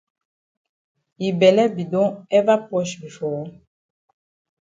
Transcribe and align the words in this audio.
Yi 1.21 1.29
bele 1.39 1.63
be 1.75 1.83
don 1.93 2.09
ever 2.37 2.57
posh 2.69 2.93
before? 3.03 3.47